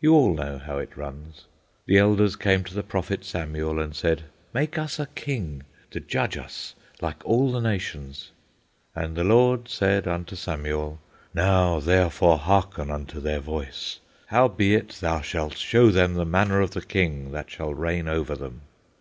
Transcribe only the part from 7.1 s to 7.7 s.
all the